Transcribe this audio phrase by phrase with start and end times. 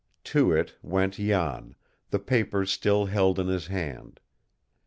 [0.33, 1.75] To it went Jan,
[2.09, 4.19] the papers still held in his hand.